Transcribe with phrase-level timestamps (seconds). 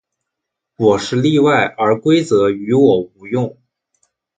[0.77, 3.55] 我是例外，而规则于我无用。